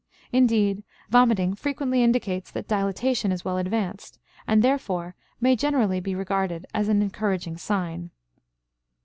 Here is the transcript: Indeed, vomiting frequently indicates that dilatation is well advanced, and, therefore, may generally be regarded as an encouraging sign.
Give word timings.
Indeed, 0.31 0.83
vomiting 1.11 1.53
frequently 1.53 2.01
indicates 2.01 2.49
that 2.49 2.67
dilatation 2.67 3.31
is 3.31 3.45
well 3.45 3.57
advanced, 3.59 4.17
and, 4.47 4.63
therefore, 4.63 5.13
may 5.39 5.55
generally 5.55 5.99
be 5.99 6.15
regarded 6.15 6.65
as 6.73 6.87
an 6.87 7.03
encouraging 7.03 7.57
sign. 7.57 8.09